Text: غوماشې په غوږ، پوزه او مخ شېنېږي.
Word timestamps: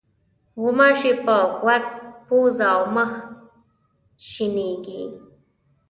غوماشې 0.61 1.13
په 1.25 1.35
غوږ، 1.63 1.83
پوزه 2.27 2.65
او 2.75 2.81
مخ 2.95 3.11
شېنېږي. 4.27 5.01